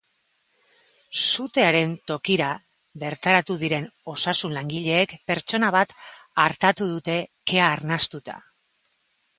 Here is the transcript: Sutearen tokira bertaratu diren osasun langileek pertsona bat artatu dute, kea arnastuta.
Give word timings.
Sutearen 1.23 1.93
tokira 2.11 2.47
bertaratu 3.03 3.59
diren 3.65 3.85
osasun 4.15 4.57
langileek 4.59 5.15
pertsona 5.33 5.71
bat 5.79 5.95
artatu 6.49 6.91
dute, 6.95 7.21
kea 7.53 7.71
arnastuta. 7.79 8.41